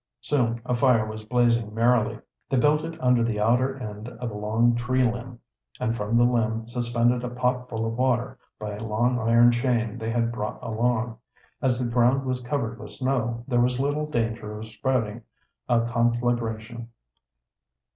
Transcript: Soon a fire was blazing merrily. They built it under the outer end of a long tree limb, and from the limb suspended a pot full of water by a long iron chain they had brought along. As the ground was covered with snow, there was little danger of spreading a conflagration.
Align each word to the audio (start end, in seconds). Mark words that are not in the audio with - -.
Soon 0.21 0.59
a 0.65 0.73
fire 0.73 1.05
was 1.05 1.25
blazing 1.25 1.75
merrily. 1.75 2.17
They 2.49 2.57
built 2.57 2.83
it 2.83 2.99
under 3.03 3.23
the 3.23 3.39
outer 3.39 3.77
end 3.77 4.09
of 4.09 4.31
a 4.31 4.35
long 4.35 4.73
tree 4.73 5.03
limb, 5.03 5.37
and 5.79 5.95
from 5.95 6.17
the 6.17 6.23
limb 6.23 6.67
suspended 6.67 7.23
a 7.23 7.29
pot 7.29 7.69
full 7.69 7.85
of 7.85 7.95
water 7.99 8.39
by 8.57 8.73
a 8.73 8.83
long 8.83 9.19
iron 9.19 9.51
chain 9.51 9.99
they 9.99 10.09
had 10.09 10.31
brought 10.31 10.57
along. 10.63 11.19
As 11.61 11.79
the 11.85 11.93
ground 11.93 12.25
was 12.25 12.41
covered 12.41 12.79
with 12.79 12.89
snow, 12.89 13.43
there 13.47 13.61
was 13.61 13.79
little 13.79 14.07
danger 14.09 14.57
of 14.57 14.65
spreading 14.69 15.21
a 15.69 15.81
conflagration. 15.87 16.89